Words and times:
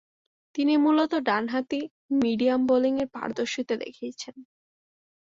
তিনি 0.55 0.73
মূলতঃ 0.77 1.19
ডানহাতি 1.27 1.79
মিডিয়াম 2.21 2.61
বোলিংয়ে 2.67 3.05
পারদর্শিতা 3.15 3.75
দেখিয়েছেন। 3.83 4.35